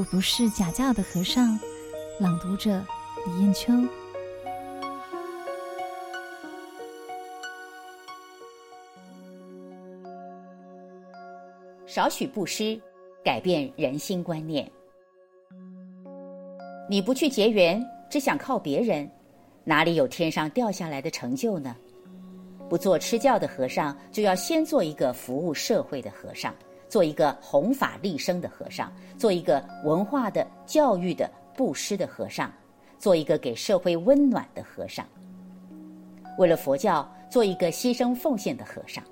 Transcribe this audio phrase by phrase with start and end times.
[0.00, 1.60] 我不是假教的和尚。
[2.18, 2.82] 朗读者
[3.26, 3.70] 李艳秋。
[11.84, 12.80] 少许布施，
[13.22, 14.66] 改变人心观念。
[16.88, 19.06] 你不去结缘，只想靠别人，
[19.64, 21.76] 哪里有天上掉下来的成就呢？
[22.70, 26.54] 不做吃教的和尚，就要先做一个服务社会的和尚，
[26.90, 32.52] 做一个弘法利生的和尚，做一个文化的、教育的、布施的和尚，
[32.98, 35.06] 做一个给社会温暖的和尚。
[36.36, 39.02] 为了佛教，做一个牺牲奉献的和尚。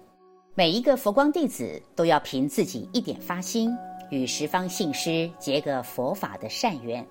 [0.54, 3.72] 每一个佛光弟子都要凭自己一点发心，
[4.10, 7.06] 与十方信师结个佛法的善缘。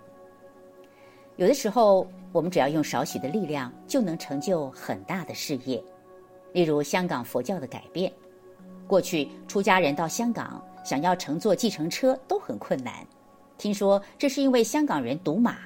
[1.37, 5.81] 有的时候，我们只要用少许的力量，就能成就很大的事业。
[6.51, 8.11] 例如香港佛教的改变，
[8.87, 13.05] 过去出家人到香港想要乘坐计程车都很困难。
[13.57, 15.57] 听说这是因为香港人赌马，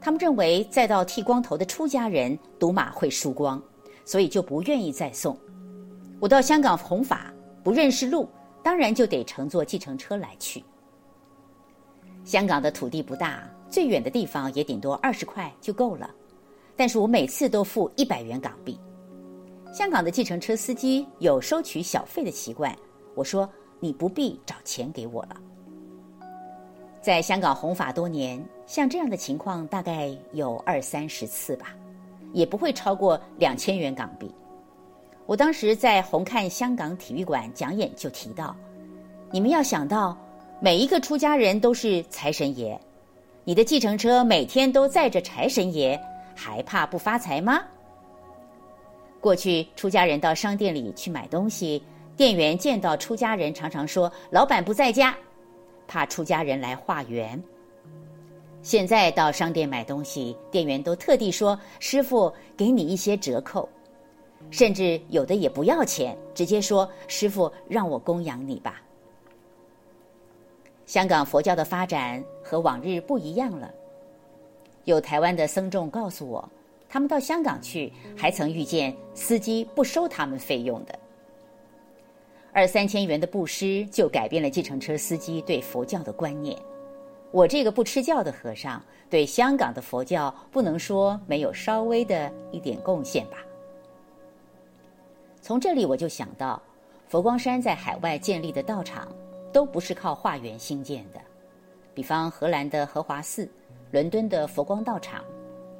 [0.00, 3.62] 他们认为再到剃光头的出家人赌马会输光，
[4.04, 5.38] 所以就不愿意再送。
[6.18, 8.28] 我到香港弘法，不认识路，
[8.60, 10.64] 当然就得乘坐计程车来去。
[12.24, 16.10] 香港的土地不大，最远的地方也顶多二十块就够了，
[16.74, 18.76] 但是我每次都付一百元港币。
[19.72, 22.76] 香港的计程车司机有收取小费的习惯，
[23.14, 23.48] 我说
[23.80, 25.36] 你不必找钱给我了。
[27.00, 31.68] 在香港弘法多年，像这样的情况大概有二三十次吧，
[32.32, 34.28] 也不会超过两千元港币。
[35.24, 38.56] 我当时在红磡香港体育馆讲演就提到，
[39.30, 40.16] 你们要想到
[40.60, 42.80] 每一个出家人都是财神爷，
[43.44, 46.00] 你的计程车每天都载着财神爷，
[46.34, 47.60] 还怕不发财吗？
[49.20, 51.82] 过去出家人到商店里去买东西，
[52.16, 55.14] 店员见到出家人常常说：“老板不在家，
[55.86, 57.40] 怕出家人来化缘。”
[58.62, 63.68] 现在到商店买东西，店员都特地说：“师傅，给你一些折扣。”
[64.50, 68.80] 甚至有的也不要钱，直接说：“师傅，让我供养你吧。”
[70.86, 73.70] 香港佛教的发展和往日不一样了。
[74.84, 76.48] 有台湾的僧众告诉我。
[76.88, 80.96] 他们到香港去，还曾遇见司机不收他们费用的。
[82.56, 86.58] 二三千元的布施，就改变了计程车司机对佛教的观念。
[87.30, 93.36] 我这个不吃教的和尚，对香港的佛教不能说没有稍微的一点贡献吧。
[95.42, 96.58] 从这里我就想到，
[97.08, 99.06] 佛光山在海外建立的道场，
[99.52, 101.20] 都不是靠化缘兴建的。
[101.92, 103.46] 比方荷兰的荷华寺，
[103.90, 105.22] 伦敦的佛光道场。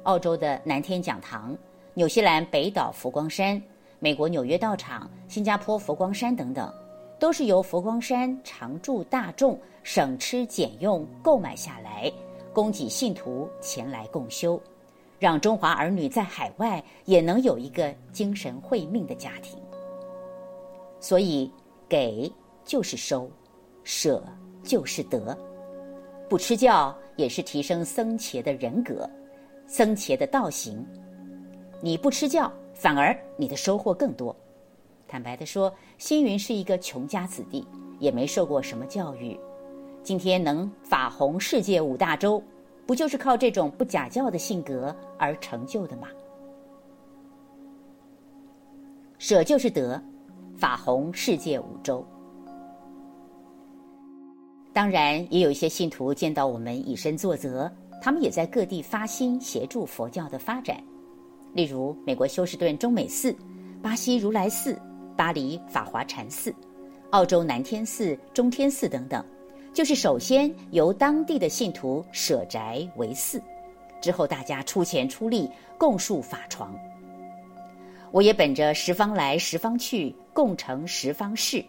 [0.03, 1.57] 澳洲的南天讲堂、
[1.95, 3.59] 纽西兰北岛佛光山、
[3.99, 6.71] 美国纽约道场、新加坡佛光山等等，
[7.19, 12.11] 都是由佛光山常住大众省吃俭用购买下来，
[12.53, 14.61] 供给信徒前来共修，
[15.17, 19.59] 让中华儿女在海外也能有一个精神慧命的家庭。
[20.99, 21.51] 所以，
[21.89, 22.31] 给
[22.63, 23.29] 就是收，
[23.83, 24.23] 舍
[24.63, 25.35] 就是得，
[26.29, 29.09] 不吃教也是提升僧伽的人格。
[29.65, 30.85] 僧伽的道行，
[31.81, 34.35] 你不吃教，反而你的收获更多。
[35.07, 37.67] 坦白地说，星云是一个穷家子弟，
[37.99, 39.39] 也没受过什么教育，
[40.03, 42.41] 今天能法弘世界五大洲，
[42.85, 46.07] 不就是靠这种不假教的性格而成就的吗？
[49.17, 50.01] 舍就是得，
[50.57, 52.05] 法弘世界五洲。
[54.71, 57.71] 当然，也有一些信徒见到我们以身作则。
[57.99, 60.79] 他们也在各地发心协助佛教的发展，
[61.53, 63.35] 例如美国休斯顿中美寺、
[63.81, 64.79] 巴西如来寺、
[65.15, 66.53] 巴黎法华禅寺、
[67.11, 69.23] 澳洲南天寺、中天寺等等，
[69.73, 73.41] 就是首先由当地的信徒舍宅为寺，
[74.01, 76.75] 之后大家出钱出力共树法床。
[78.11, 81.63] 我也本着十方来十方去，共成十方事，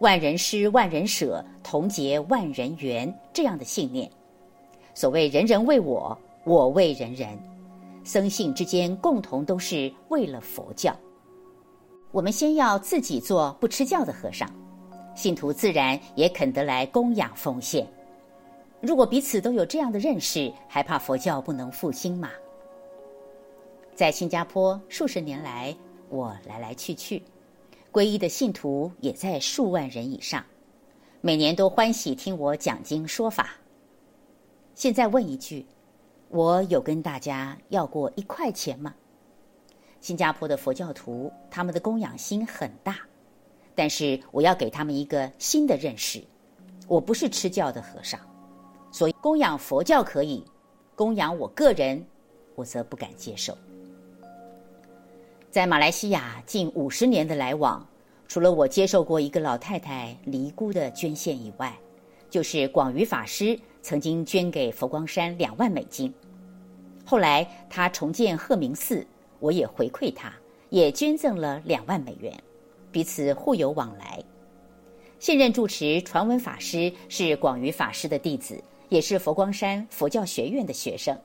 [0.00, 4.10] 万人施万人舍，同结万人缘这样的信念。
[4.92, 7.28] 所谓人人为我，我为人人，
[8.08, 10.96] 僧信之间共同都是为了佛教。
[12.10, 14.50] 我们先要自己做不吃教的和尚，
[15.14, 17.86] 信徒自然也肯得来供养奉献。
[18.80, 22.30] 如果彼此都有这样的认识，还怕佛教不能复兴吗？
[23.94, 25.76] 在新加坡数十年来，
[26.08, 27.22] 我来来去去，
[27.92, 30.42] 皈依的信徒也在数万人以上，
[31.20, 33.50] 每年都欢喜听我讲经说法。
[34.74, 35.66] 现在问一句，
[36.30, 38.94] 我有跟大家要过一块钱吗？
[40.00, 42.98] 新加坡的佛教徒，他们的供养心很大，
[43.74, 46.22] 但是我要给他们一个新的认识：
[46.86, 48.20] 我不是吃教的和尚，
[48.92, 50.44] 所以供养佛教可以，
[50.94, 52.04] 供养我个人，
[52.54, 53.56] 我则不敢接受。
[55.50, 57.84] 在马来西亚近五十年的来往，
[58.28, 61.74] 除了我接受过一个老太太尼姑的捐献以外，
[62.28, 63.58] 就是广瑜法师
[63.88, 66.12] 曾经捐给佛光山两万美金。
[67.06, 69.06] 后来他重建鹤鸣寺，
[69.40, 70.30] 我也回馈他，
[70.68, 72.30] 也捐赠了两万美元，
[72.92, 74.22] 彼此互有往来。
[75.18, 81.18] 现任住持传闻法师是广瑜法师的弟子，也是佛光山佛教学院的学生，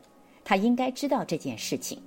[0.45, 2.01] 他应该知道这件事情。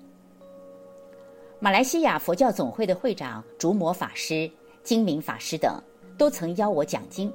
[1.58, 4.50] 马来西亚佛教总会的会长竹摩法师、
[4.82, 5.78] 金明法师等
[6.16, 7.30] 都曾邀我讲经，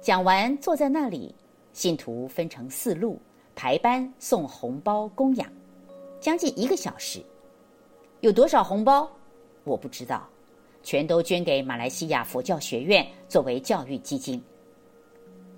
[0.00, 1.32] 讲完坐在那里，
[1.72, 3.18] 信徒分成四路。
[3.54, 5.46] 排班送红包供养，
[6.18, 7.22] 将近一个小时，
[8.20, 9.06] 有多少红包
[9.62, 10.26] 我不知道，
[10.82, 14.42] 全都捐给马来西亚佛教学院作为教育基金。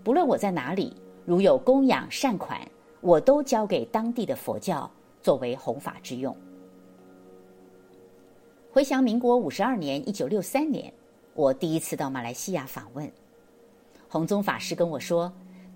[0.03, 0.93] 不论我在哪里，
[1.25, 2.61] 如有供养善款，
[3.01, 4.91] 我都交给当地的佛教
[5.23, 6.37] 作为弘法之用。
[8.73, 10.93] 回想民国五十二年（一九六三年），
[11.35, 13.09] 我第一次到马来西亚访问，
[14.09, 15.33] 弘宗法师跟我说。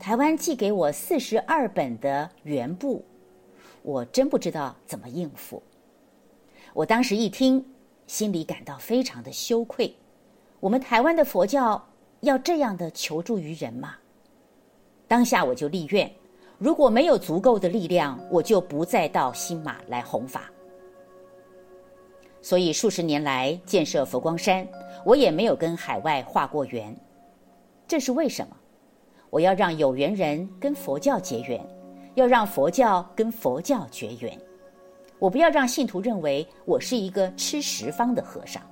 [0.08, 3.05] 台湾寄给我四十二本的原部，
[3.82, 5.62] 我真不知道怎么应付。
[6.72, 7.62] 我当时一听，
[8.06, 9.94] 心里感到非常的羞愧。
[10.60, 11.87] 我们台湾的佛教
[12.20, 13.96] 要这样的求助于人吗？
[15.06, 16.11] 当下我就立愿，
[16.56, 20.50] 如果没有足够的力量，我就不再到新马来弘法。
[22.40, 24.66] 所以数十年来建设佛光山，
[25.04, 26.99] 我也没有跟海外化过缘。
[27.87, 28.56] 这是为什么？
[29.30, 31.64] 我要让有缘人跟佛教结缘，
[32.14, 34.36] 要让佛教跟佛教绝缘。
[35.19, 38.62] 我不要让信徒认为我是一个吃十方的和尚。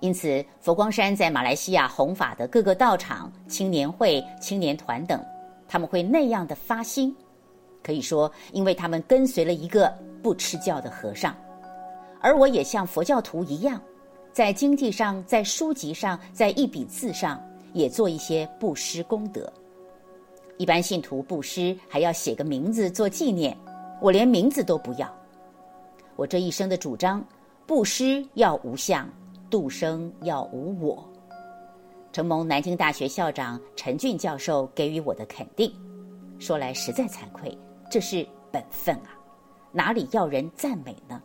[0.00, 5.22] 因此，佛光山在马来西亚弘法的各个道场、青年会、青年团等，
[5.68, 7.14] 他们会那样的发心，
[7.82, 9.92] 可以说，因为他们跟随了一个
[10.22, 11.36] 不吃教的和尚，
[12.20, 13.78] 而我也像佛教徒一样，
[14.32, 17.38] 在经济上、在书籍上、在一笔字上。
[17.72, 19.52] 也做一些布施功德。
[20.56, 23.56] 一般信徒布施还要写个名字做纪念，
[24.00, 25.10] 我连名字都不要。
[26.16, 27.24] 我这一生的主张：
[27.66, 29.08] 布施要无相，
[29.48, 31.02] 度生要无我。
[32.12, 35.72] 承蒙南京大学校长陈俊教授给予我的肯定，
[36.38, 37.56] 说来实在惭愧，
[37.90, 39.16] 这是本分啊，
[39.72, 41.22] 哪里要人赞美呢？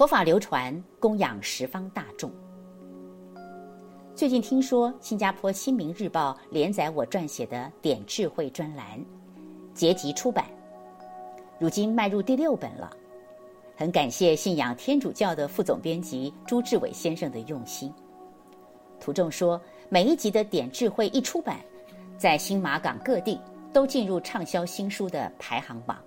[0.00, 2.32] 佛法流传，供养十方大众。
[4.14, 8.98] 最近听说新加坡《新民日报》连载我撰写的《点智慧》专栏，
[9.74, 10.46] 结集出版，
[11.58, 12.90] 如今迈入第六本了。
[13.76, 17.92] 很感谢信仰天主教的副总编辑朱志伟先生的用心。
[18.98, 19.60] 图中说，
[19.90, 21.60] 每一集的《点智慧》一出版，
[22.16, 23.38] 在新马港各地
[23.70, 25.98] 都进入畅销新书的排行榜。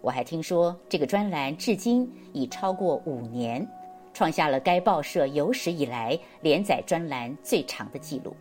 [0.00, 3.66] 我还听说，这个专栏至今已超过五年，
[4.14, 8.36] 创下了该报社有史以来连载专栏最长的记录。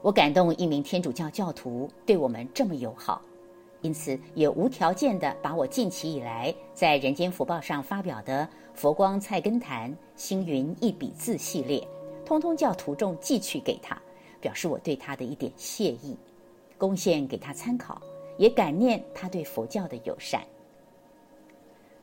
[0.00, 3.20] 我感动一名天主教教徒对我们这么友好，
[3.82, 8.44] 因此也无条件地把我近期以来在《人间福报》上发表的
[8.74, 11.86] 《佛光菜根谭星云一笔字》系列，
[12.24, 14.00] 通通叫徒众寄去给他，
[14.40, 16.16] 表示我对他的一点谢意，
[16.76, 18.00] 贡献给他参考。
[18.38, 20.40] 也感念他对佛教的友善。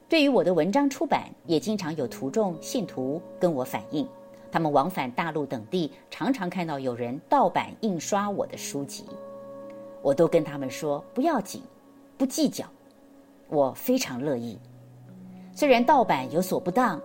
[0.07, 4.07] 对于我的文章出版，也经常有徒众信徒跟我反映，
[4.51, 9.05] 他们往返大陆等地，常常看到有人盗版印刷我的书籍，
[10.03, 11.63] 我都跟他们说不要紧，
[12.19, 12.65] 不计较，
[13.47, 14.59] 我非常乐意。
[15.55, 17.01] 虽然盗版有所不当，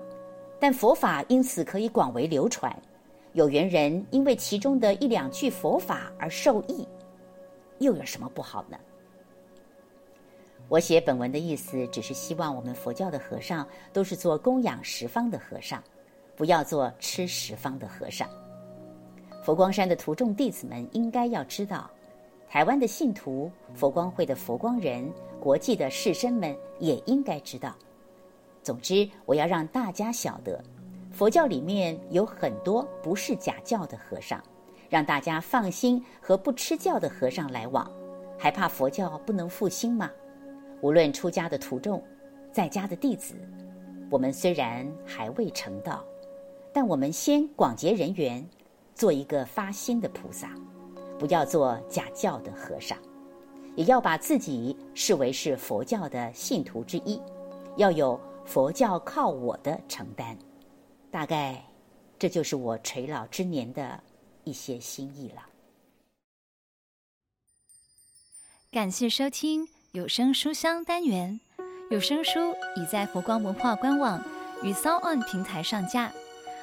[0.59, 2.71] 但佛法因此可以广为流传，
[3.33, 6.87] 有缘人因为其中的一两句佛法而受益，
[7.79, 8.77] 又有什么不好呢？
[10.71, 15.83] 我写本文的意思，只是希望我们佛教的和尚都是做供养十方的和尚，
[16.37, 18.29] 不要做吃十方的和尚。
[19.43, 21.91] 佛光山的徒众弟子们应该要知道，
[22.49, 27.75] 台湾的信徒、佛光会的佛光人、国际的士绅们也应该知道。
[28.63, 30.63] 总之，我要让大家晓得，
[31.11, 34.41] 佛教里面有很多不是假教的和尚，
[34.89, 37.91] 让大家放心和不吃教的和尚来往，
[38.39, 40.09] 还怕佛教不能复兴吗？
[40.83, 42.03] 无论出家的徒众，
[42.51, 43.35] 在家的弟子，
[44.11, 46.05] 我们虽然还未成道，
[46.73, 48.49] 但我们先广结人缘，
[48.95, 50.55] 做一个发心的菩萨，
[51.19, 52.97] 不要做假教的和尚，
[53.77, 57.21] 也要把自己视为是佛教的信徒之一，
[57.77, 60.37] 要有佛教靠我的承担。
[61.11, 61.63] 大概
[62.19, 64.03] 这就是我垂老之年的
[64.45, 65.47] 一些心意了。
[68.71, 71.41] 感谢收听有声书香单元，
[71.91, 74.23] 有声书已在佛光文化官网
[74.63, 76.13] 与 SoundOn 平台上架，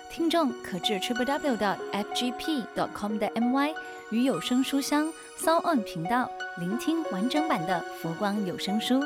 [0.10, 3.76] 听众可至 Triple W 的 f g p dot com 的 my
[4.12, 9.04] 与有声书香 SoundOn 频道聆听完整版的佛光有声书。